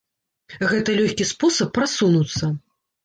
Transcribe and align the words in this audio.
Гэта 0.71 0.95
лёгкі 1.01 1.27
спосаб 1.33 1.69
прасунуцца. 1.79 2.53